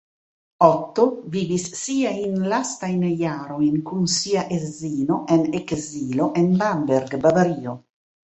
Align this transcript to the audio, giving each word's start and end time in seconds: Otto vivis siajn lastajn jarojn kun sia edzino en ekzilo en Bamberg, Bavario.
Otto 0.67 1.03
vivis 1.33 1.65
siajn 1.79 2.39
lastajn 2.53 3.03
jarojn 3.19 3.75
kun 3.91 4.09
sia 4.15 4.47
edzino 4.57 5.19
en 5.37 5.45
ekzilo 5.61 6.31
en 6.43 6.51
Bamberg, 6.65 7.17
Bavario. 7.29 7.77